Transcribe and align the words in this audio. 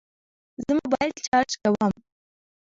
زه 0.63 0.71
موبایل 0.79 1.11
چارج 1.25 1.51
کوم 1.61 1.93